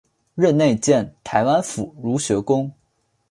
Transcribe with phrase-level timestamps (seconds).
[0.33, 2.73] 任内建台湾府儒学宫。